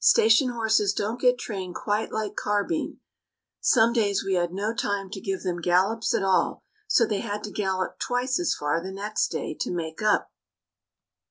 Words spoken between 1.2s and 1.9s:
get trained